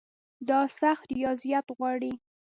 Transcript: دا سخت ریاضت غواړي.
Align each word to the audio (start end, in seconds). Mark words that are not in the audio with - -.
دا 0.47 0.59
سخت 0.79 1.05
ریاضت 1.17 1.65
غواړي. 1.77 2.13